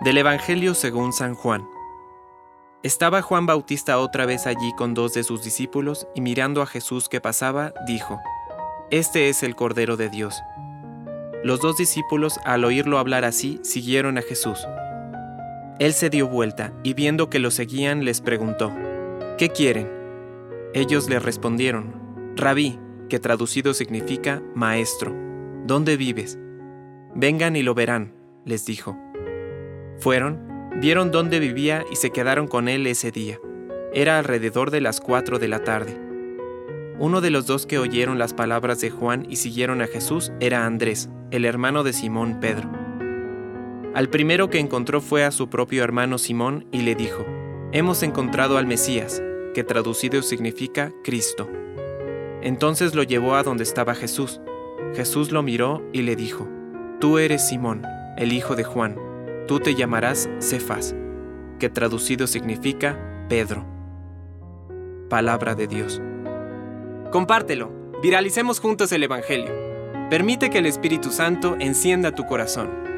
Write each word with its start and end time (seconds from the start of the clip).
Del 0.00 0.16
Evangelio 0.16 0.72
según 0.72 1.12
San 1.12 1.34
Juan. 1.34 1.68
Estaba 2.82 3.20
Juan 3.20 3.44
Bautista 3.44 3.98
otra 3.98 4.24
vez 4.24 4.46
allí 4.46 4.72
con 4.74 4.94
dos 4.94 5.12
de 5.12 5.22
sus 5.22 5.44
discípulos 5.44 6.06
y 6.14 6.22
mirando 6.22 6.62
a 6.62 6.66
Jesús 6.66 7.10
que 7.10 7.20
pasaba, 7.20 7.74
dijo, 7.86 8.18
Este 8.90 9.28
es 9.28 9.42
el 9.42 9.54
Cordero 9.54 9.98
de 9.98 10.08
Dios. 10.08 10.40
Los 11.44 11.60
dos 11.60 11.76
discípulos, 11.76 12.40
al 12.46 12.64
oírlo 12.64 12.98
hablar 12.98 13.26
así, 13.26 13.60
siguieron 13.62 14.16
a 14.16 14.22
Jesús. 14.22 14.66
Él 15.78 15.92
se 15.92 16.08
dio 16.08 16.28
vuelta 16.28 16.72
y 16.82 16.94
viendo 16.94 17.28
que 17.28 17.38
lo 17.38 17.50
seguían 17.50 18.06
les 18.06 18.22
preguntó, 18.22 18.72
¿Qué 19.36 19.50
quieren? 19.50 19.92
Ellos 20.72 21.10
le 21.10 21.18
respondieron, 21.18 21.92
Rabí, 22.36 22.78
que 23.10 23.18
traducido 23.18 23.74
significa 23.74 24.42
Maestro, 24.54 25.14
¿dónde 25.66 25.98
vives? 25.98 26.38
Vengan 27.14 27.54
y 27.54 27.62
lo 27.62 27.74
verán, 27.74 28.14
les 28.46 28.64
dijo. 28.64 28.96
Fueron, 30.00 30.70
vieron 30.80 31.10
dónde 31.10 31.40
vivía 31.40 31.84
y 31.92 31.96
se 31.96 32.10
quedaron 32.10 32.48
con 32.48 32.68
él 32.68 32.86
ese 32.86 33.10
día. 33.10 33.38
Era 33.92 34.18
alrededor 34.18 34.70
de 34.70 34.80
las 34.80 34.98
cuatro 34.98 35.38
de 35.38 35.46
la 35.46 35.62
tarde. 35.62 36.00
Uno 36.98 37.20
de 37.20 37.28
los 37.28 37.46
dos 37.46 37.66
que 37.66 37.78
oyeron 37.78 38.18
las 38.18 38.32
palabras 38.32 38.80
de 38.80 38.88
Juan 38.88 39.26
y 39.28 39.36
siguieron 39.36 39.82
a 39.82 39.86
Jesús 39.86 40.32
era 40.40 40.64
Andrés, 40.64 41.10
el 41.30 41.44
hermano 41.44 41.82
de 41.82 41.92
Simón 41.92 42.40
Pedro. 42.40 42.70
Al 43.92 44.08
primero 44.08 44.48
que 44.48 44.58
encontró 44.58 45.02
fue 45.02 45.22
a 45.22 45.32
su 45.32 45.50
propio 45.50 45.84
hermano 45.84 46.16
Simón 46.16 46.66
y 46.72 46.80
le 46.80 46.94
dijo, 46.94 47.26
Hemos 47.72 48.02
encontrado 48.02 48.56
al 48.56 48.66
Mesías, 48.66 49.22
que 49.52 49.64
traducido 49.64 50.22
significa 50.22 50.92
Cristo. 51.04 51.46
Entonces 52.40 52.94
lo 52.94 53.02
llevó 53.02 53.34
a 53.34 53.42
donde 53.42 53.64
estaba 53.64 53.94
Jesús. 53.94 54.40
Jesús 54.94 55.30
lo 55.30 55.42
miró 55.42 55.82
y 55.92 56.02
le 56.02 56.16
dijo, 56.16 56.48
Tú 57.00 57.18
eres 57.18 57.46
Simón, 57.46 57.82
el 58.16 58.32
hijo 58.32 58.56
de 58.56 58.64
Juan 58.64 59.09
tú 59.50 59.58
te 59.58 59.74
llamarás 59.74 60.30
Cefas, 60.38 60.94
que 61.58 61.68
traducido 61.68 62.28
significa 62.28 63.26
Pedro. 63.28 63.66
Palabra 65.08 65.56
de 65.56 65.66
Dios. 65.66 66.00
Compártelo, 67.10 67.72
viralicemos 68.00 68.60
juntos 68.60 68.92
el 68.92 69.02
Evangelio. 69.02 69.50
Permite 70.08 70.50
que 70.50 70.58
el 70.58 70.66
Espíritu 70.66 71.10
Santo 71.10 71.56
encienda 71.58 72.14
tu 72.14 72.26
corazón. 72.26 72.89